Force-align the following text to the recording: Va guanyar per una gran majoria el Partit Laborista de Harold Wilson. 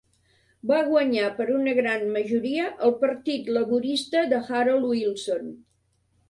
Va 0.69 0.77
guanyar 0.85 1.27
per 1.39 1.45
una 1.57 1.75
gran 1.79 2.05
majoria 2.15 2.63
el 2.87 2.95
Partit 3.03 3.53
Laborista 3.59 4.25
de 4.33 4.41
Harold 4.57 4.89
Wilson. 4.95 5.55